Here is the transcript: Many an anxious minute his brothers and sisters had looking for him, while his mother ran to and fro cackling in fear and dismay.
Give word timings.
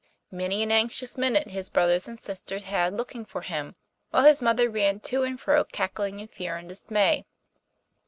Many 0.31 0.63
an 0.63 0.71
anxious 0.71 1.15
minute 1.15 1.51
his 1.51 1.69
brothers 1.69 2.07
and 2.07 2.19
sisters 2.19 2.63
had 2.63 2.97
looking 2.97 3.23
for 3.23 3.41
him, 3.41 3.75
while 4.09 4.23
his 4.25 4.41
mother 4.41 4.67
ran 4.67 4.99
to 5.01 5.21
and 5.21 5.39
fro 5.39 5.63
cackling 5.63 6.19
in 6.19 6.27
fear 6.27 6.55
and 6.57 6.67
dismay. 6.67 7.23